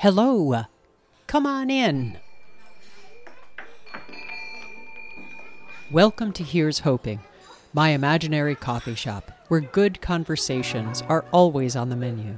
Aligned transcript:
Hello. 0.00 0.62
Come 1.26 1.44
on 1.44 1.68
in. 1.68 2.16
Welcome 5.90 6.32
to 6.32 6.42
Here's 6.42 6.78
Hoping, 6.78 7.20
my 7.74 7.90
imaginary 7.90 8.54
coffee 8.54 8.94
shop 8.94 9.30
where 9.48 9.60
good 9.60 10.00
conversations 10.00 11.02
are 11.02 11.26
always 11.32 11.76
on 11.76 11.90
the 11.90 11.96
menu. 11.96 12.36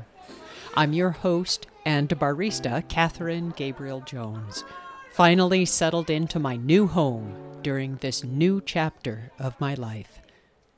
I'm 0.75 0.93
your 0.93 1.11
host 1.11 1.69
and 1.87 2.09
barista, 2.09 2.83
Kathrin 2.89 3.55
Gabriel 3.55 4.01
Jones, 4.01 4.65
finally 5.13 5.65
settled 5.65 6.11
into 6.11 6.41
my 6.41 6.57
new 6.57 6.89
home 6.89 7.61
during 7.63 7.95
this 7.99 8.25
new 8.25 8.61
chapter 8.61 9.31
of 9.39 9.61
my 9.61 9.75
life. 9.75 10.21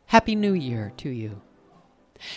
Happy 0.09 0.35
New 0.35 0.53
Year 0.53 0.93
to 0.99 1.09
you. 1.09 1.41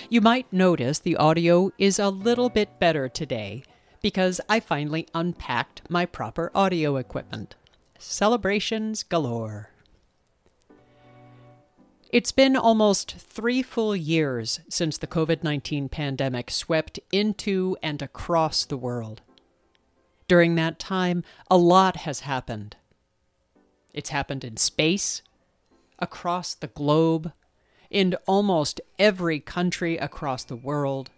You 0.09 0.21
might 0.21 0.53
notice 0.53 0.99
the 0.99 1.17
audio 1.17 1.73
is 1.77 1.99
a 1.99 2.07
little 2.07 2.47
bit 2.47 2.79
better 2.79 3.09
today 3.09 3.65
because 4.01 4.41
I 4.47 4.59
finally 4.59 5.07
unpacked 5.13 5.81
my 5.89 6.05
proper 6.05 6.51
audio 6.53 6.97
equipment. 6.97 7.55
Celebrations 7.99 9.03
galore. 9.03 9.71
It's 12.09 12.31
been 12.31 12.55
almost 12.55 13.15
three 13.17 13.61
full 13.61 13.95
years 13.95 14.61
since 14.69 14.97
the 14.97 15.07
COVID 15.07 15.43
19 15.43 15.89
pandemic 15.89 16.49
swept 16.49 16.99
into 17.11 17.75
and 17.83 18.01
across 18.01 18.63
the 18.63 18.77
world. 18.77 19.21
During 20.27 20.55
that 20.55 20.79
time, 20.79 21.23
a 21.49 21.57
lot 21.57 21.97
has 21.97 22.21
happened. 22.21 22.77
It's 23.93 24.09
happened 24.09 24.43
in 24.43 24.57
space, 24.57 25.21
across 25.99 26.53
the 26.53 26.67
globe, 26.67 27.33
in 27.89 28.15
almost 28.25 28.79
every 28.99 29.39
country 29.39 29.97
across 29.97 30.43
the 30.43 30.55
world, 30.55 31.09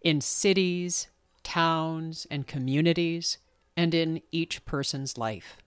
in 0.00 0.20
cities, 0.20 1.08
towns, 1.42 2.26
and 2.30 2.46
communities, 2.46 3.38
and 3.76 3.94
in 3.94 4.22
each 4.30 4.64
person's 4.64 5.16
life. 5.18 5.58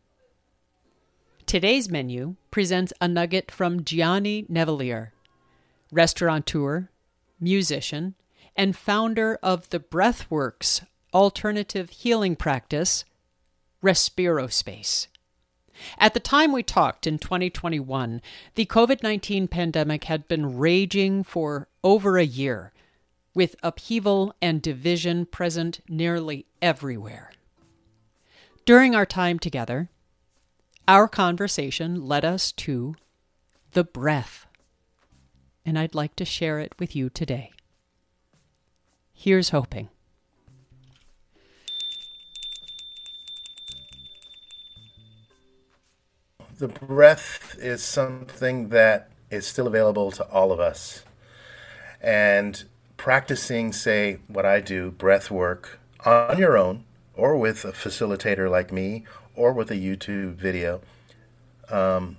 Today's 1.46 1.90
menu 1.90 2.36
presents 2.50 2.92
a 3.00 3.08
nugget 3.08 3.52
from 3.52 3.84
Gianni 3.84 4.44
Neiviller, 4.44 5.10
restaurateur, 5.92 6.90
musician, 7.40 8.16
and 8.56 8.76
founder 8.76 9.38
of 9.44 9.70
the 9.70 9.80
Breathworks 9.80 10.86
alternative 11.14 11.90
healing 11.92 12.36
practice, 12.36 13.06
Respirospace. 13.82 15.08
At 15.98 16.14
the 16.14 16.20
time 16.20 16.52
we 16.52 16.64
talked 16.64 17.08
in 17.08 17.18
2021, 17.18 18.22
the 18.56 18.66
COVID 18.66 19.04
19 19.04 19.48
pandemic 19.48 20.06
had 20.06 20.28
been 20.28 20.58
raging 20.58 21.24
for 21.24 21.68
over 21.84 22.18
a 22.18 22.26
year, 22.26 22.74
with 23.36 23.56
upheaval 23.62 24.34
and 24.42 24.62
division 24.62 25.26
present 25.28 25.82
nearly 25.88 26.48
everywhere. 26.62 27.32
During 28.66 28.96
our 28.96 29.06
time 29.06 29.38
together, 29.38 29.90
our 30.88 31.08
conversation 31.08 32.08
led 32.08 32.26
us 32.26 32.52
to 32.54 32.96
the 33.74 33.84
breath, 33.84 34.48
and 35.66 35.78
I'd 35.78 35.94
like 35.94 36.16
to 36.16 36.26
share 36.26 36.60
it 36.60 36.74
with 36.80 36.96
you 36.96 37.10
today. 37.10 37.52
Here's 39.14 39.50
hoping. 39.50 39.90
The 46.58 46.70
breath 46.70 47.58
is 47.60 47.84
something 47.84 48.70
that 48.70 49.12
is 49.30 49.46
still 49.46 49.68
available 49.68 50.10
to 50.12 50.24
all 50.30 50.54
of 50.54 50.60
us. 50.62 51.04
And 52.02 52.64
practicing, 53.06 53.72
say, 53.72 54.18
what 54.28 54.48
I 54.48 54.60
do, 54.60 54.90
breath 54.90 55.30
work 55.30 55.80
on 56.04 56.40
your 56.40 56.58
own 56.58 56.84
or 57.14 57.38
with 57.38 57.64
a 57.64 57.72
facilitator 57.72 58.50
like 58.50 58.72
me 58.72 59.04
or 59.36 59.54
with 59.54 59.70
a 59.70 59.76
YouTube 59.76 60.34
video, 60.34 60.82
um, 61.70 62.18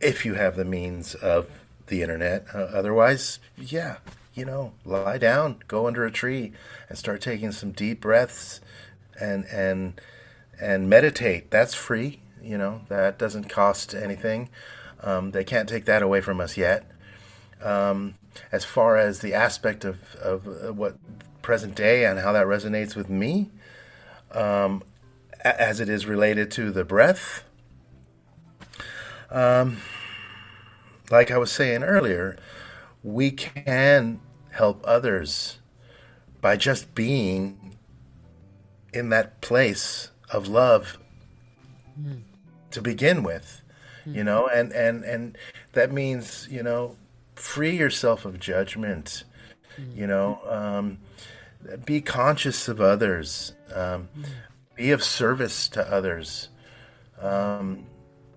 if 0.00 0.24
you 0.24 0.32
have 0.32 0.56
the 0.56 0.64
means 0.64 1.14
of 1.16 1.50
the 1.88 2.00
internet. 2.00 2.46
Uh, 2.54 2.60
otherwise, 2.72 3.38
yeah, 3.58 3.98
you 4.32 4.46
know, 4.46 4.72
lie 4.86 5.18
down, 5.18 5.58
go 5.68 5.86
under 5.86 6.06
a 6.06 6.10
tree, 6.10 6.52
and 6.88 6.96
start 6.96 7.20
taking 7.20 7.52
some 7.52 7.70
deep 7.70 8.00
breaths, 8.00 8.62
and 9.20 9.44
and 9.52 10.00
and 10.58 10.88
meditate. 10.88 11.50
That's 11.50 11.74
free. 11.74 12.22
You 12.42 12.56
know, 12.56 12.80
that 12.88 13.18
doesn't 13.18 13.50
cost 13.50 13.94
anything. 13.94 14.48
Um, 15.02 15.32
they 15.32 15.44
can't 15.44 15.68
take 15.68 15.84
that 15.84 16.02
away 16.02 16.22
from 16.22 16.40
us 16.40 16.56
yet. 16.56 16.90
Um, 17.62 18.14
as 18.50 18.64
far 18.64 18.96
as 18.96 19.20
the 19.20 19.34
aspect 19.34 19.84
of, 19.84 20.14
of 20.16 20.46
uh, 20.46 20.72
what 20.72 20.96
present 21.42 21.74
day 21.74 22.04
and 22.04 22.18
how 22.18 22.32
that 22.32 22.46
resonates 22.46 22.96
with 22.96 23.08
me, 23.08 23.50
um, 24.32 24.82
as 25.44 25.80
it 25.80 25.88
is 25.88 26.06
related 26.06 26.50
to 26.52 26.70
the 26.70 26.84
breath, 26.84 27.44
um, 29.30 29.78
like 31.10 31.30
I 31.30 31.38
was 31.38 31.50
saying 31.52 31.82
earlier, 31.82 32.36
we 33.02 33.30
can 33.30 34.20
help 34.50 34.82
others 34.86 35.58
by 36.40 36.56
just 36.56 36.94
being 36.94 37.76
in 38.92 39.08
that 39.08 39.40
place 39.40 40.10
of 40.30 40.48
love 40.48 40.98
mm. 41.98 42.22
to 42.70 42.82
begin 42.82 43.22
with 43.22 43.62
mm. 44.06 44.14
you 44.14 44.24
know 44.24 44.46
and 44.46 44.72
and 44.72 45.04
and 45.04 45.36
that 45.72 45.92
means 45.92 46.46
you 46.50 46.62
know 46.62 46.96
free 47.34 47.76
yourself 47.76 48.24
of 48.24 48.38
judgment 48.38 49.24
mm. 49.78 49.96
you 49.96 50.06
know 50.06 50.40
um, 50.48 50.98
be 51.84 52.00
conscious 52.00 52.68
of 52.68 52.80
others 52.80 53.52
um, 53.74 54.08
be 54.74 54.90
of 54.90 55.02
service 55.02 55.68
to 55.68 55.82
others 55.92 56.48
um, 57.20 57.86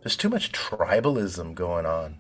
there's 0.01 0.17
too 0.17 0.29
much 0.29 0.51
tribalism 0.51 1.55
going 1.55 1.85
on 1.85 2.17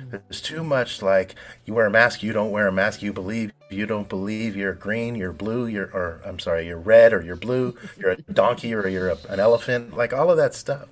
there's 0.00 0.40
too 0.40 0.62
much 0.62 1.02
like 1.02 1.34
you 1.64 1.74
wear 1.74 1.86
a 1.86 1.90
mask, 1.90 2.22
you 2.22 2.32
don't 2.32 2.50
wear 2.50 2.68
a 2.68 2.72
mask, 2.72 3.02
you 3.02 3.12
believe, 3.12 3.52
you 3.70 3.86
don't 3.86 4.08
believe, 4.08 4.56
you're 4.56 4.74
green, 4.74 5.14
you're 5.14 5.32
blue, 5.32 5.66
you're 5.66 5.86
or 5.86 6.20
I'm 6.24 6.38
sorry, 6.38 6.66
you're 6.66 6.78
red 6.78 7.12
or 7.12 7.22
you're 7.22 7.36
blue, 7.36 7.76
you're 7.96 8.12
a 8.12 8.16
donkey 8.32 8.74
or 8.74 8.86
you're 8.88 9.10
a, 9.10 9.18
an 9.28 9.40
elephant, 9.40 9.96
like 9.96 10.12
all 10.12 10.30
of 10.30 10.36
that 10.36 10.54
stuff. 10.54 10.88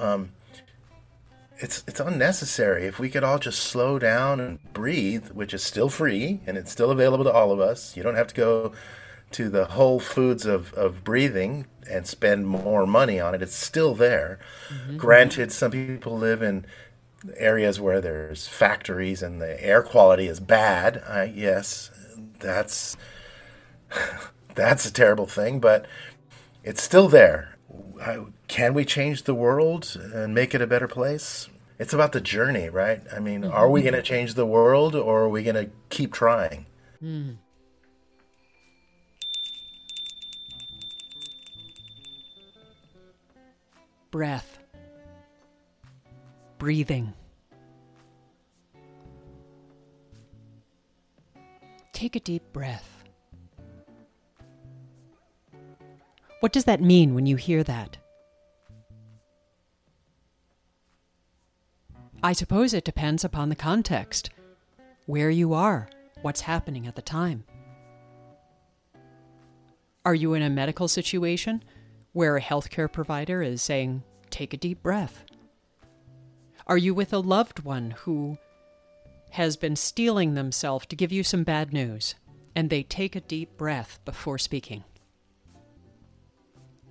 Um, 0.00 0.30
it's 1.60 1.84
it's 1.86 2.00
unnecessary. 2.00 2.86
If 2.86 2.98
we 2.98 3.10
could 3.10 3.24
all 3.24 3.38
just 3.38 3.60
slow 3.60 3.98
down 3.98 4.40
and 4.40 4.72
breathe, 4.72 5.28
which 5.30 5.52
is 5.52 5.62
still 5.62 5.88
free 5.88 6.40
and 6.46 6.56
it's 6.56 6.70
still 6.70 6.90
available 6.90 7.24
to 7.24 7.32
all 7.32 7.52
of 7.52 7.60
us. 7.60 7.96
You 7.96 8.02
don't 8.02 8.14
have 8.14 8.28
to 8.28 8.34
go 8.34 8.72
to 9.32 9.48
the 9.48 9.66
whole 9.66 10.00
foods 10.00 10.46
of, 10.46 10.72
of 10.74 11.04
breathing 11.04 11.66
and 11.90 12.06
spend 12.06 12.46
more 12.46 12.86
money 12.86 13.20
on 13.20 13.34
it. 13.34 13.42
It's 13.42 13.54
still 13.54 13.94
there. 13.94 14.38
Mm-hmm. 14.70 14.96
Granted, 14.96 15.52
some 15.52 15.70
people 15.70 16.16
live 16.16 16.42
in 16.42 16.64
areas 17.36 17.80
where 17.80 18.00
there's 18.00 18.46
factories 18.46 19.22
and 19.22 19.40
the 19.40 19.62
air 19.62 19.82
quality 19.82 20.28
is 20.28 20.40
bad, 20.40 21.02
I, 21.06 21.24
yes, 21.24 21.90
that's 22.38 22.96
that's 24.54 24.86
a 24.86 24.92
terrible 24.92 25.26
thing, 25.26 25.60
but 25.60 25.86
it's 26.62 26.82
still 26.82 27.08
there. 27.08 27.56
Can 28.48 28.74
we 28.74 28.84
change 28.84 29.24
the 29.24 29.34
world 29.34 29.96
and 30.14 30.34
make 30.34 30.54
it 30.54 30.60
a 30.60 30.66
better 30.66 30.88
place? 30.88 31.48
It's 31.78 31.92
about 31.92 32.12
the 32.12 32.20
journey, 32.20 32.68
right? 32.68 33.02
I 33.14 33.20
mean, 33.20 33.42
mm-hmm. 33.42 33.52
are 33.52 33.70
we 33.70 33.82
going 33.82 33.94
to 33.94 34.02
change 34.02 34.34
the 34.34 34.46
world 34.46 34.94
or 34.96 35.20
are 35.20 35.28
we 35.28 35.42
going 35.44 35.54
to 35.54 35.70
keep 35.90 36.12
trying? 36.12 36.66
Mm. 37.02 37.36
Breath 44.10 44.58
breathing. 46.58 47.14
Take 51.92 52.16
a 52.16 52.20
deep 52.20 52.42
breath. 52.52 53.04
What 56.40 56.52
does 56.52 56.64
that 56.64 56.80
mean 56.80 57.14
when 57.14 57.26
you 57.26 57.36
hear 57.36 57.64
that? 57.64 57.96
I 62.20 62.32
suppose 62.32 62.74
it 62.74 62.84
depends 62.84 63.24
upon 63.24 63.48
the 63.48 63.54
context, 63.54 64.30
where 65.06 65.30
you 65.30 65.54
are, 65.54 65.88
what's 66.22 66.40
happening 66.40 66.88
at 66.88 66.96
the 66.96 67.02
time. 67.02 67.44
Are 70.04 70.16
you 70.16 70.34
in 70.34 70.42
a 70.42 70.50
medical 70.50 70.88
situation 70.88 71.62
where 72.12 72.36
a 72.36 72.42
healthcare 72.42 72.90
provider 72.90 73.40
is 73.40 73.62
saying, 73.62 74.02
take 74.30 74.52
a 74.52 74.56
deep 74.56 74.82
breath? 74.82 75.24
Are 76.66 76.76
you 76.76 76.92
with 76.92 77.12
a 77.12 77.18
loved 77.18 77.60
one 77.60 77.92
who 77.92 78.36
has 79.30 79.56
been 79.56 79.76
steeling 79.76 80.34
themselves 80.34 80.86
to 80.86 80.96
give 80.96 81.12
you 81.12 81.22
some 81.22 81.44
bad 81.44 81.72
news 81.72 82.16
and 82.56 82.68
they 82.68 82.82
take 82.82 83.14
a 83.14 83.20
deep 83.20 83.56
breath 83.56 84.00
before 84.04 84.38
speaking? 84.38 84.82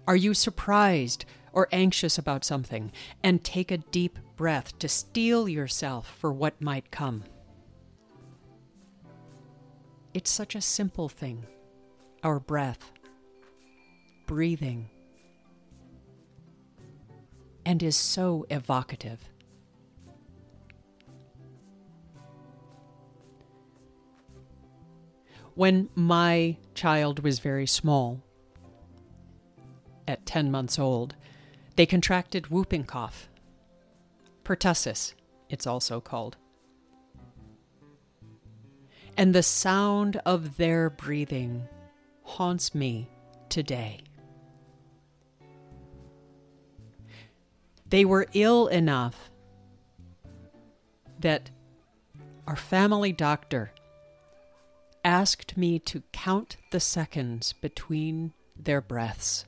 Are 0.08 0.16
you 0.16 0.34
surprised 0.34 1.26
or 1.54 1.68
anxious 1.72 2.18
about 2.18 2.44
something 2.46 2.92
and 3.24 3.44
take 3.44 3.72
a 3.72 3.78
deep 3.78 4.20
breath 4.36 4.78
to 4.80 4.88
steel 4.88 5.48
yourself 5.50 6.08
for 6.18 6.32
what 6.32 6.62
might 6.62 6.92
come? 6.92 7.24
It's 10.14 10.32
such 10.32 10.56
a 10.56 10.62
simple 10.62 11.10
thing, 11.10 11.46
our 12.24 12.40
breath. 12.40 12.92
breathing 14.26 14.90
and 17.66 17.84
is 17.84 17.96
so 17.96 18.46
evocative. 18.50 19.30
When 25.56 25.90
my 25.96 26.58
child 26.76 27.20
was 27.24 27.40
very 27.40 27.68
small, 27.68 28.22
at 30.08 30.26
10 30.26 30.50
months 30.50 30.80
old, 30.80 31.16
they 31.78 31.86
contracted 31.86 32.48
whooping 32.48 32.84
cough. 32.84 33.30
Pertussis, 34.44 35.14
it's 35.48 35.68
also 35.68 36.02
called. 36.02 36.36
And 39.16 39.34
the 39.34 39.44
sound 39.44 40.20
of 40.26 40.58
their 40.58 40.90
breathing 40.90 41.68
haunts 42.24 42.74
me 42.74 43.08
today. 43.50 44.00
They 47.90 48.04
were 48.04 48.28
ill 48.34 48.68
enough 48.68 49.30
that 51.20 51.52
our 52.48 52.56
family 52.56 53.12
doctor 53.12 53.72
asked 55.06 55.56
me 55.56 55.78
to 55.80 56.02
count 56.12 56.58
the 56.72 56.80
seconds 56.80 57.54
between 57.54 58.34
their 58.56 58.82
breaths. 58.82 59.46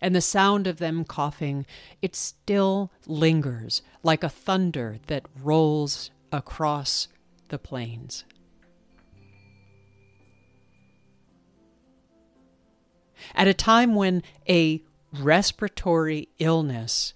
And 0.00 0.14
the 0.14 0.20
sound 0.20 0.66
of 0.66 0.78
them 0.78 1.04
coughing, 1.04 1.66
it 2.02 2.14
still 2.14 2.90
lingers 3.06 3.82
like 4.02 4.22
a 4.22 4.28
thunder 4.28 4.98
that 5.06 5.26
rolls 5.42 6.10
across 6.30 7.08
the 7.48 7.58
plains. 7.58 8.24
At 13.34 13.48
a 13.48 13.54
time 13.54 13.94
when 13.94 14.22
a 14.48 14.82
respiratory 15.12 16.28
illness 16.38 17.14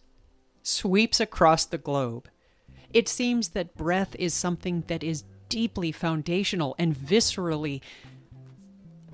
sweeps 0.62 1.20
across 1.20 1.64
the 1.64 1.78
globe, 1.78 2.28
it 2.92 3.08
seems 3.08 3.50
that 3.50 3.76
breath 3.76 4.16
is 4.18 4.32
something 4.32 4.84
that 4.86 5.02
is 5.02 5.24
deeply 5.48 5.92
foundational 5.92 6.74
and 6.78 6.94
viscerally 6.94 7.80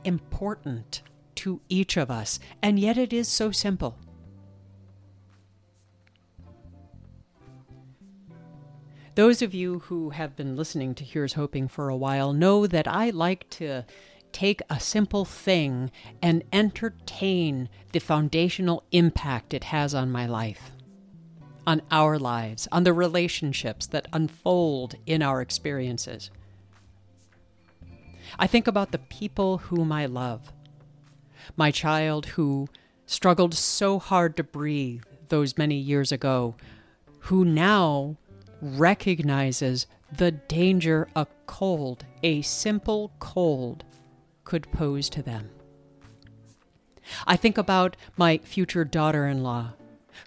important 0.05 1.02
to 1.37 1.61
each 1.69 1.97
of 1.97 2.11
us, 2.11 2.39
and 2.63 2.79
yet 2.79 2.99
it 2.99 3.13
is 3.13 3.29
so 3.29 3.51
simple. 3.51 3.99
Those 9.15 9.43
of 9.43 9.55
you 9.55 9.79
who 9.81 10.11
have 10.11 10.35
been 10.35 10.57
listening 10.57 10.95
to 10.97 11.05
Here's 11.05 11.35
Hoping 11.35 11.69
for 11.69 11.89
a 11.89 11.97
while 11.97 12.33
know 12.33 12.67
that 12.67 12.89
I 12.89 13.11
like 13.11 13.49
to 13.51 13.85
take 14.33 14.61
a 14.69 14.81
simple 14.81 15.25
thing 15.25 15.93
and 16.21 16.43
entertain 16.53 17.69
the 17.93 18.01
foundational 18.01 18.83
impact 18.91 19.55
it 19.55 19.65
has 19.65 19.95
on 19.95 20.11
my 20.11 20.27
life, 20.27 20.73
on 21.65 21.81
our 21.93 22.19
lives, 22.19 22.67
on 22.73 22.83
the 22.83 22.93
relationships 22.93 23.87
that 23.87 24.09
unfold 24.13 24.97
in 25.07 25.23
our 25.23 25.41
experiences. 25.41 26.31
I 28.37 28.49
think 28.49 28.67
about 28.67 28.91
the 28.91 28.99
people 28.99 29.59
whom 29.59 29.93
I 29.93 30.07
love. 30.07 30.53
My 31.56 31.70
child 31.70 32.26
who 32.26 32.69
struggled 33.06 33.55
so 33.55 33.99
hard 33.99 34.37
to 34.37 34.44
breathe 34.44 35.02
those 35.29 35.58
many 35.58 35.76
years 35.76 36.12
ago, 36.12 36.55
who 37.20 37.44
now 37.44 38.17
recognizes 38.61 39.87
the 40.17 40.31
danger 40.31 41.08
a 41.17 41.26
cold, 41.46 42.05
a 42.23 42.43
simple 42.43 43.12
cold, 43.19 43.85
could 44.44 44.70
pose 44.73 45.08
to 45.11 45.23
them. 45.23 45.50
I 47.26 47.37
think 47.37 47.58
about 47.58 47.97
my 48.17 48.38
future 48.38 48.85
daughter 48.85 49.26
in 49.26 49.43
law, 49.43 49.73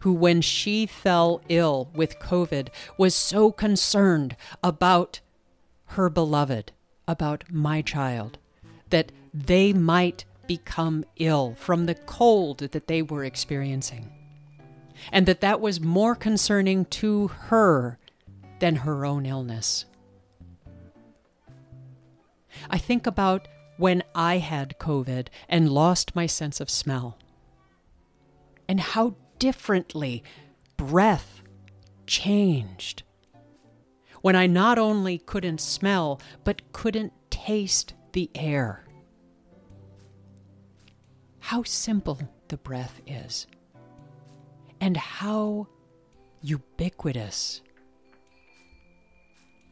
who, 0.01 0.13
when 0.13 0.41
she 0.41 0.85
fell 0.85 1.41
ill 1.49 1.89
with 1.93 2.19
COVID, 2.19 2.69
was 2.97 3.15
so 3.15 3.51
concerned 3.51 4.35
about 4.63 5.21
her 5.91 6.09
beloved, 6.09 6.71
about 7.07 7.45
my 7.49 7.81
child, 7.81 8.37
that 8.89 9.11
they 9.33 9.73
might 9.73 10.25
become 10.47 11.05
ill 11.17 11.55
from 11.55 11.85
the 11.85 11.95
cold 11.95 12.59
that 12.59 12.87
they 12.87 13.01
were 13.01 13.23
experiencing. 13.23 14.11
And 15.11 15.25
that 15.27 15.41
that 15.41 15.61
was 15.61 15.79
more 15.79 16.15
concerning 16.15 16.85
to 16.85 17.27
her 17.27 17.99
than 18.59 18.77
her 18.77 19.05
own 19.05 19.25
illness. 19.25 19.85
I 22.69 22.77
think 22.77 23.05
about 23.05 23.47
when 23.77 24.03
I 24.15 24.39
had 24.39 24.79
COVID 24.79 25.27
and 25.47 25.69
lost 25.69 26.15
my 26.15 26.25
sense 26.25 26.59
of 26.59 26.69
smell, 26.69 27.19
and 28.67 28.79
how 28.79 29.15
differently 29.37 30.23
breath 30.75 31.43
changed. 32.07 33.03
When 34.21 34.35
I 34.35 34.47
not 34.47 34.79
only 34.79 35.19
couldn't 35.19 35.61
smell, 35.61 36.19
but 36.43 36.71
couldn't 36.71 37.13
taste 37.29 37.93
the 38.13 38.31
air. 38.33 38.86
How 41.47 41.63
simple 41.63 42.19
the 42.49 42.57
breath 42.57 42.99
is, 43.07 43.47
and 44.81 44.97
how 44.97 45.69
ubiquitous. 46.41 47.61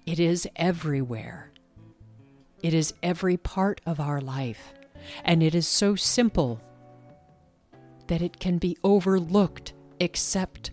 It 0.06 0.18
is 0.18 0.48
everywhere. 0.56 1.51
It 2.63 2.74
is 2.74 2.94
every 3.04 3.36
part 3.36 3.81
of 3.86 4.00
our 4.00 4.22
life, 4.22 4.74
and 5.25 5.44
it 5.44 5.54
is 5.54 5.68
so 5.68 5.98
simple 5.98 6.62
that 8.07 8.22
it 8.22 8.39
can 8.39 8.57
be 8.57 8.77
overlooked 8.81 9.74
except 10.00 10.72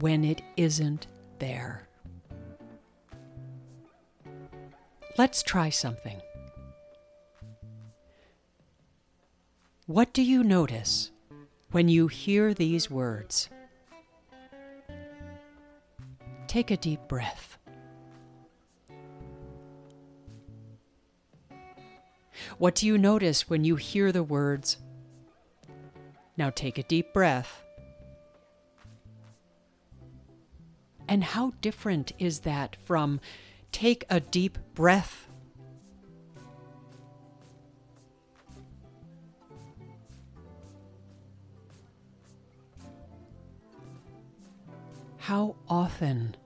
when 0.00 0.24
it 0.24 0.42
isn't 0.56 1.06
there. 1.38 1.86
Let's 5.16 5.44
try 5.44 5.70
something. 5.70 6.20
What 9.96 10.12
do 10.12 10.20
you 10.20 10.44
notice 10.44 11.10
when 11.70 11.88
you 11.88 12.08
hear 12.08 12.52
these 12.52 12.90
words? 12.90 13.48
Take 16.46 16.70
a 16.70 16.76
deep 16.76 17.00
breath. 17.08 17.56
What 22.58 22.74
do 22.74 22.86
you 22.86 22.98
notice 22.98 23.48
when 23.48 23.64
you 23.64 23.76
hear 23.76 24.12
the 24.12 24.22
words? 24.22 24.76
Now 26.36 26.50
take 26.50 26.76
a 26.76 26.82
deep 26.82 27.14
breath. 27.14 27.62
And 31.08 31.24
how 31.24 31.52
different 31.62 32.12
is 32.18 32.40
that 32.40 32.76
from 32.84 33.18
take 33.72 34.04
a 34.10 34.20
deep 34.20 34.58
breath? 34.74 35.25
How 45.26 45.56
often 45.68 46.36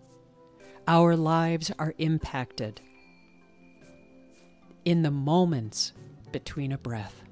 our 0.89 1.15
lives 1.15 1.71
are 1.79 1.93
impacted 1.99 2.81
in 4.87 5.03
the 5.03 5.11
moments 5.11 5.93
between 6.33 6.73
a 6.73 6.79
breath. 6.79 7.23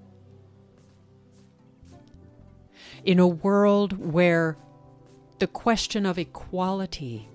In 3.03 3.19
a 3.19 3.27
world 3.27 3.97
where 3.97 4.59
the 5.39 5.47
question 5.47 6.05
of 6.05 6.19
equality, 6.19 7.31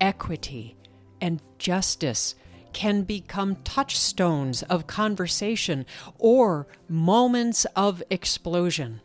equity, 0.00 0.74
and 1.20 1.42
justice 1.58 2.34
can 2.72 3.02
become 3.02 3.56
touchstones 3.56 4.62
of 4.62 4.86
conversation 4.86 5.84
or 6.18 6.66
moments 6.88 7.66
of 7.76 8.02
explosion. 8.08 9.02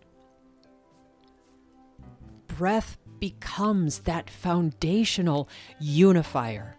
Breath 2.48 2.98
becomes 3.20 4.00
that 4.00 4.30
foundational 4.30 5.50
unifier. 5.80 6.78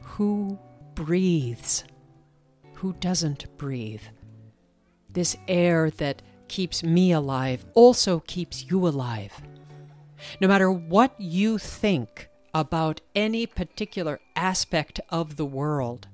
Who 0.00 0.58
breathes? 0.94 1.84
who 2.76 2.92
doesn't 2.94 3.56
breathe. 3.56 4.02
This 5.10 5.36
air 5.48 5.90
that 5.92 6.22
keeps 6.48 6.82
me 6.82 7.10
alive 7.12 7.64
also 7.74 8.20
keeps 8.20 8.66
you 8.70 8.86
alive. 8.86 9.32
No 10.40 10.48
matter 10.48 10.70
what 10.70 11.18
you 11.18 11.58
think 11.58 12.28
about 12.54 13.00
any 13.14 13.46
particular 13.46 14.20
aspect 14.34 15.00
of 15.08 15.36
the 15.36 15.46
world, 15.46 16.08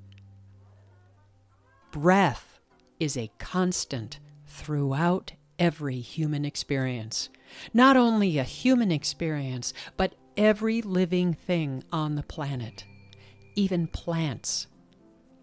breath 1.91 2.59
is 2.99 3.17
a 3.17 3.31
constant 3.37 4.19
throughout 4.47 5.33
every 5.59 5.99
human 5.99 6.45
experience. 6.45 7.29
Not 7.73 7.97
only 7.97 8.37
a 8.37 8.43
human 8.43 8.91
experience, 8.91 9.73
but 9.97 10.15
every 10.37 10.81
living 10.81 11.33
thing 11.33 11.83
on 11.91 12.15
the 12.15 12.23
planet, 12.23 12.85
even 13.55 13.87
plants, 13.87 14.67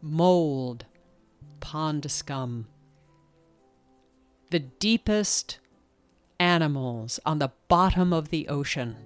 mold, 0.02 0.86
pond 1.60 2.10
scum. 2.10 2.66
the 4.50 4.58
deepest 4.58 5.58
animals 6.40 7.20
on 7.24 7.38
the 7.38 7.52
bottom 7.68 8.12
of 8.12 8.30
the 8.30 8.48
ocean 8.48 8.96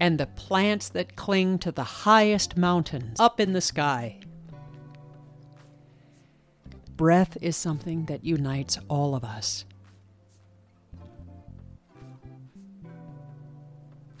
and 0.00 0.18
the 0.18 0.26
plants 0.26 0.88
that 0.88 1.16
cling 1.16 1.58
to 1.58 1.70
the 1.70 1.84
highest 1.84 2.56
mountains 2.56 3.20
up 3.20 3.38
in 3.38 3.52
the 3.52 3.60
sky. 3.60 4.18
Breath 6.96 7.36
is 7.40 7.56
something 7.56 8.06
that 8.06 8.24
unites 8.24 8.78
all 8.88 9.14
of 9.14 9.24
us. 9.24 9.64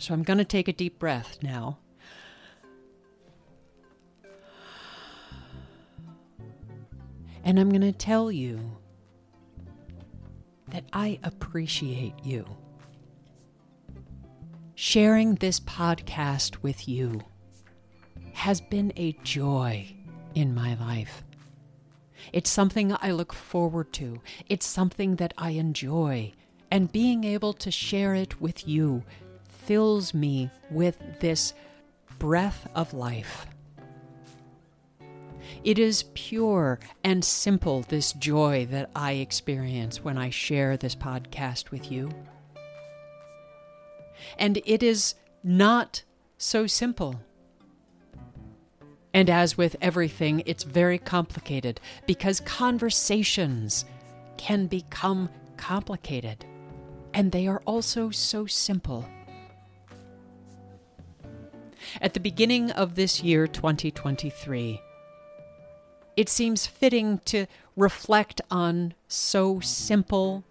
So 0.04 0.12
I'm 0.12 0.22
going 0.22 0.36
to 0.36 0.44
take 0.44 0.68
a 0.68 0.72
deep 0.74 0.98
breath 0.98 1.38
now. 1.40 1.78
And 7.42 7.58
I'm 7.58 7.70
going 7.70 7.80
to 7.80 7.90
tell 7.90 8.30
you 8.30 8.60
that 10.68 10.84
I 10.92 11.18
appreciate 11.22 12.12
you. 12.22 12.44
Sharing 14.74 15.36
this 15.36 15.58
podcast 15.58 16.62
with 16.62 16.86
you 16.86 17.22
has 18.34 18.60
been 18.60 18.92
a 18.96 19.12
joy 19.22 19.86
in 20.34 20.54
my 20.54 20.74
life. 20.74 21.24
It's 22.30 22.50
something 22.50 22.94
I 23.00 23.12
look 23.12 23.32
forward 23.32 23.90
to. 23.94 24.20
It's 24.50 24.66
something 24.66 25.16
that 25.16 25.32
I 25.38 25.52
enjoy. 25.52 26.34
And 26.70 26.92
being 26.92 27.24
able 27.24 27.54
to 27.54 27.70
share 27.70 28.14
it 28.14 28.38
with 28.38 28.68
you 28.68 29.02
fills 29.64 30.14
me 30.14 30.50
with 30.70 31.00
this 31.20 31.54
breath 32.18 32.68
of 32.74 32.94
life. 32.94 33.46
It 35.62 35.78
is 35.78 36.04
pure 36.14 36.78
and 37.02 37.24
simple, 37.24 37.82
this 37.82 38.12
joy 38.12 38.66
that 38.70 38.90
I 38.94 39.12
experience 39.12 40.04
when 40.04 40.18
I 40.18 40.30
share 40.30 40.76
this 40.76 40.94
podcast 40.94 41.70
with 41.70 41.90
you. 41.90 42.10
And 44.38 44.60
it 44.64 44.82
is 44.82 45.14
not 45.42 46.02
so 46.36 46.66
simple. 46.66 47.20
And 49.14 49.30
as 49.30 49.56
with 49.56 49.76
everything, 49.80 50.42
it's 50.44 50.64
very 50.64 50.98
complicated 50.98 51.80
because 52.06 52.40
conversations 52.40 53.84
can 54.36 54.66
become 54.66 55.30
complicated. 55.56 56.44
And 57.14 57.30
they 57.30 57.46
are 57.46 57.62
also 57.64 58.10
so 58.10 58.46
simple. 58.46 59.06
At 62.00 62.14
the 62.14 62.20
beginning 62.20 62.70
of 62.70 62.94
this 62.94 63.22
year, 63.22 63.46
2023, 63.46 64.80
it 66.16 66.28
seems 66.28 66.66
fitting 66.66 67.18
to 67.26 67.46
reflect 67.76 68.40
on 68.50 68.94
so 69.08 69.60
simple 69.60 70.44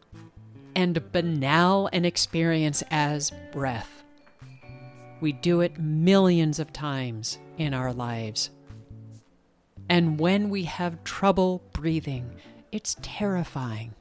and 0.76 1.12
banal 1.12 1.88
an 1.94 2.06
experience 2.06 2.84
as 2.92 3.32
breath. 3.52 4.04
We 5.22 5.32
do 5.32 5.62
it 5.62 5.80
millions 5.80 6.60
of 6.60 6.74
times 6.74 7.38
in 7.58 7.74
our 7.74 7.94
lives. 7.94 8.50
And 9.90 10.20
when 10.20 10.50
we 10.50 10.64
have 10.64 11.04
trouble 11.04 11.62
breathing, 11.72 12.30
it's 12.72 12.98
terrifying. 13.02 13.94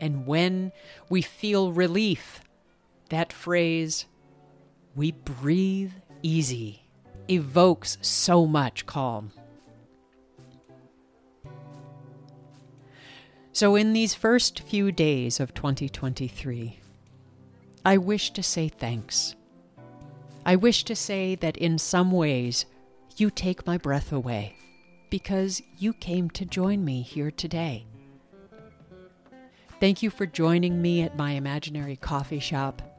And 0.00 0.26
when 0.26 0.72
we 1.08 1.22
feel 1.22 1.72
relief, 1.72 2.40
that 3.08 3.32
phrase, 3.32 4.06
we 4.96 5.12
breathe 5.12 5.92
easy, 6.22 6.82
evokes 7.28 7.98
so 8.00 8.46
much 8.46 8.86
calm. 8.86 9.30
So, 13.52 13.76
in 13.76 13.92
these 13.92 14.14
first 14.14 14.60
few 14.60 14.90
days 14.90 15.38
of 15.38 15.54
2023, 15.54 16.80
I 17.84 17.96
wish 17.98 18.30
to 18.32 18.42
say 18.42 18.68
thanks. 18.68 19.36
I 20.44 20.56
wish 20.56 20.84
to 20.84 20.96
say 20.96 21.34
that 21.36 21.56
in 21.56 21.78
some 21.78 22.10
ways 22.10 22.66
you 23.16 23.30
take 23.30 23.66
my 23.66 23.78
breath 23.78 24.12
away 24.12 24.56
because 25.10 25.62
you 25.78 25.92
came 25.92 26.28
to 26.30 26.44
join 26.44 26.84
me 26.84 27.02
here 27.02 27.30
today. 27.30 27.86
Thank 29.78 30.02
you 30.02 30.10
for 30.10 30.26
joining 30.26 30.80
me 30.80 31.02
at 31.02 31.16
my 31.16 31.32
imaginary 31.32 31.96
coffee 31.96 32.40
shop. 32.40 32.95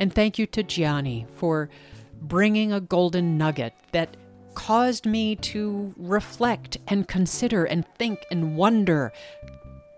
And 0.00 0.12
thank 0.12 0.38
you 0.38 0.46
to 0.46 0.62
Gianni 0.62 1.26
for 1.36 1.68
bringing 2.22 2.72
a 2.72 2.80
golden 2.80 3.36
nugget 3.36 3.74
that 3.92 4.16
caused 4.54 5.04
me 5.04 5.36
to 5.36 5.94
reflect 5.98 6.78
and 6.88 7.06
consider 7.06 7.64
and 7.64 7.86
think 7.98 8.24
and 8.30 8.56
wonder 8.56 9.12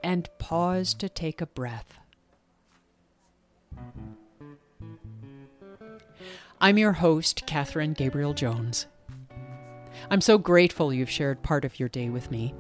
and 0.03 0.29
pause 0.39 0.93
to 0.95 1.09
take 1.09 1.41
a 1.41 1.47
breath. 1.47 1.95
I'm 6.61 6.79
your 6.79 6.93
host, 6.95 7.47
Kathrin 7.47 7.97
Gabriel 7.97 8.35
Jones. 8.35 8.87
I'm 10.11 10.21
so 10.21 10.37
grateful 10.37 10.93
you've 10.93 11.11
shared 11.11 11.45
part 11.45 11.65
of 11.65 11.79
your 11.79 11.89
day 11.89 12.09
with 12.09 12.29
me. 12.29 12.55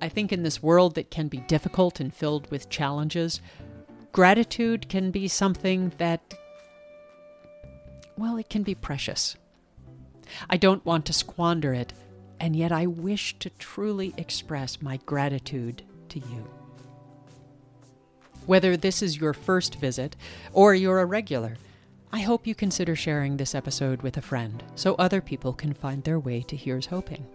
I 0.00 0.08
think 0.08 0.32
in 0.32 0.44
this 0.44 0.62
world 0.62 0.94
that 0.94 1.10
can 1.10 1.26
be 1.26 1.38
difficult 1.38 1.98
and 1.98 2.14
filled 2.14 2.48
with 2.52 2.70
challenges, 2.70 3.40
gratitude 4.12 4.88
can 4.88 5.10
be 5.10 5.26
something 5.26 5.92
that, 5.98 6.34
well, 8.18 8.36
it 8.36 8.50
can 8.50 8.62
be 8.62 8.74
precious. 8.74 9.36
I 10.50 10.56
don't 10.56 10.84
want 10.84 11.06
to 11.06 11.12
squander 11.12 11.72
it, 11.72 11.92
and 12.40 12.54
yet 12.54 12.72
I 12.72 12.86
wish 12.86 13.38
to 13.38 13.50
truly 13.50 14.12
express 14.16 14.82
my 14.82 14.98
gratitude 15.06 15.82
to 16.10 16.18
you. 16.18 16.48
Whether 18.46 18.76
this 18.76 19.02
is 19.02 19.18
your 19.18 19.34
first 19.34 19.76
visit 19.76 20.16
or 20.52 20.74
you're 20.74 21.00
a 21.00 21.06
regular, 21.06 21.56
I 22.12 22.20
hope 22.20 22.46
you 22.46 22.54
consider 22.54 22.96
sharing 22.96 23.36
this 23.36 23.54
episode 23.54 24.02
with 24.02 24.16
a 24.16 24.22
friend 24.22 24.62
so 24.74 24.94
other 24.94 25.20
people 25.20 25.52
can 25.52 25.74
find 25.74 26.02
their 26.02 26.18
way 26.18 26.40
to 26.42 26.56
Here's 26.56 26.86
Hoping. 26.86 27.26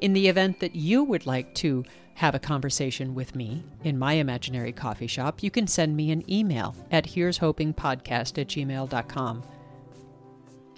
In 0.00 0.12
the 0.12 0.26
event 0.26 0.58
that 0.60 0.74
you 0.74 1.04
would 1.04 1.26
like 1.26 1.54
to 1.56 1.84
have 2.20 2.34
a 2.34 2.38
conversation 2.38 3.14
with 3.14 3.34
me 3.34 3.64
in 3.82 3.98
my 3.98 4.12
imaginary 4.12 4.72
coffee 4.72 5.06
shop, 5.06 5.42
you 5.42 5.50
can 5.50 5.66
send 5.66 5.96
me 5.96 6.10
an 6.10 6.30
email 6.30 6.76
at 6.90 7.06
here's 7.06 7.38
hoping 7.38 7.72
podcast 7.72 8.36
at 8.36 8.48
gmail.com. 8.48 9.42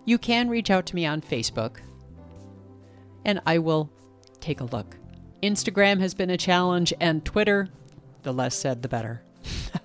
You 0.04 0.18
can 0.18 0.48
reach 0.48 0.70
out 0.70 0.86
to 0.86 0.94
me 0.94 1.04
on 1.04 1.20
Facebook, 1.20 1.78
and 3.24 3.40
I 3.44 3.58
will 3.58 3.90
take 4.38 4.60
a 4.60 4.66
look. 4.66 4.96
Instagram 5.42 5.98
has 5.98 6.14
been 6.14 6.30
a 6.30 6.36
challenge, 6.36 6.94
and 7.00 7.24
Twitter, 7.24 7.68
the 8.22 8.32
less 8.32 8.54
said, 8.54 8.82
the 8.82 8.88
better. 8.88 9.22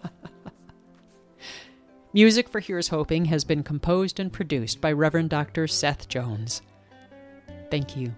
Music 2.13 2.49
for 2.49 2.59
Here's 2.59 2.89
Hoping 2.89 3.25
has 3.25 3.43
been 3.43 3.63
composed 3.63 4.19
and 4.19 4.31
produced 4.31 4.79
by 4.79 4.91
Reverend 4.91 5.31
Dr. 5.31 5.65
Seth 5.65 6.07
Jones. 6.07 6.61
Thank 7.71 7.97
you. 7.97 8.13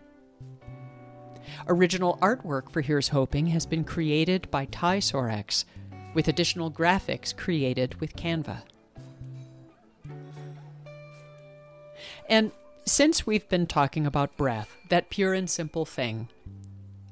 Original 1.67 2.17
artwork 2.21 2.69
for 2.69 2.81
Here's 2.81 3.09
Hoping 3.09 3.47
has 3.47 3.65
been 3.65 3.83
created 3.83 4.49
by 4.49 4.65
Tysorex, 4.67 5.65
with 6.13 6.27
additional 6.27 6.71
graphics 6.71 7.35
created 7.35 7.99
with 7.99 8.15
Canva. 8.15 8.61
And 12.27 12.51
since 12.85 13.27
we've 13.27 13.47
been 13.49 13.67
talking 13.67 14.05
about 14.05 14.37
breath, 14.37 14.75
that 14.89 15.09
pure 15.09 15.33
and 15.33 15.49
simple 15.49 15.85
thing, 15.85 16.29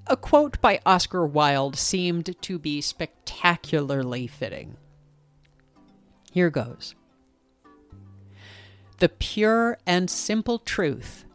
a 0.08 0.16
quote 0.16 0.60
by 0.62 0.80
Oscar 0.86 1.26
Wilde 1.26 1.76
seemed 1.76 2.36
to 2.42 2.58
be 2.58 2.82
spectacularly 2.82 4.28
fitting. 4.28 4.78
Here 6.32 6.50
goes 6.50 6.96
The 9.00 9.10
pure 9.10 9.78
and 9.86 10.10
simple 10.10 10.60
truth 10.60 11.26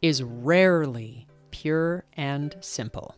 is 0.00 0.22
rarely 0.22 1.26
pure 1.64 2.04
and 2.12 2.56
simple. 2.60 3.14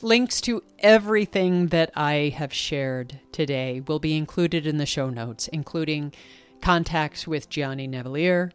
Links 0.00 0.40
to 0.42 0.62
everything 0.78 1.66
that 1.68 1.90
I 1.96 2.32
have 2.36 2.52
shared 2.52 3.18
today 3.32 3.80
will 3.80 3.98
be 3.98 4.16
included 4.16 4.64
in 4.64 4.76
the 4.76 4.86
show 4.86 5.10
notes, 5.10 5.48
including 5.48 6.12
contacts 6.62 7.26
with 7.26 7.48
Gianni 7.48 7.88
Neiviller, 7.88 8.52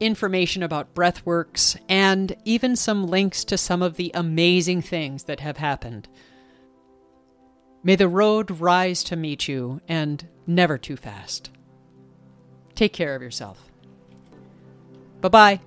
information 0.00 0.64
about 0.64 0.92
Breathworks, 0.92 1.80
and 1.88 2.34
even 2.44 2.74
some 2.74 3.06
links 3.06 3.44
to 3.44 3.56
some 3.56 3.82
of 3.82 3.94
the 3.94 4.10
amazing 4.14 4.82
things 4.82 5.22
that 5.24 5.38
have 5.38 5.58
happened. 5.58 6.08
May 7.84 7.94
the 7.94 8.08
road 8.08 8.60
rise 8.60 9.04
to 9.04 9.14
meet 9.14 9.46
you, 9.46 9.80
and 9.86 10.26
never 10.44 10.76
too 10.76 10.96
fast. 10.96 11.50
Take 12.74 12.92
care 12.92 13.14
of 13.14 13.22
yourself. 13.22 13.70
Bye 15.20 15.28
bye. 15.28 15.60